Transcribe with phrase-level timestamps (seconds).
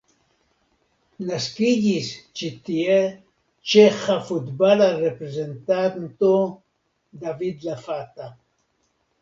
[1.25, 2.07] Naskiĝis
[2.39, 2.95] ĉi tie
[3.73, 6.33] ĉeĥa futbala reprezentanto
[7.27, 8.33] David Lafata.